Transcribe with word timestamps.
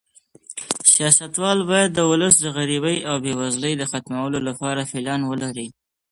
سیاستوال 0.93 1.59
باید 1.69 1.89
د 1.93 1.99
ولس 2.11 2.35
د 2.39 2.45
غریبۍ 2.57 2.97
او 3.09 3.15
بې 3.23 3.33
وزلۍ 3.41 3.73
د 3.77 3.83
ختمولو 3.91 4.39
لپاره 4.47 4.81
پلان 4.91 5.21
ولري. 5.25 5.67